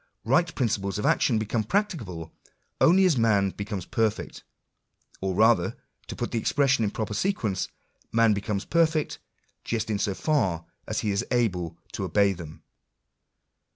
[0.25, 2.33] Bight principles of action become practicable,
[2.79, 4.43] only as man becomes perfect;
[5.21, 5.77] or rather,
[6.07, 7.67] to put the expressions in proper sequence—
[8.11, 9.19] man becomes perfect,
[9.63, 12.63] just in so far as he is able to obey them.